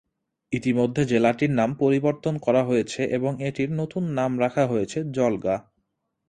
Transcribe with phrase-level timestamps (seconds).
[0.53, 5.55] ইতিমধ্যে জেলাটির নাম পরিবর্তন করা হয়েছে এবং এটির নতুন নাম রাখা হয়েছে জলগা।